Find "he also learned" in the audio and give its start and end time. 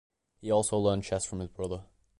0.39-1.03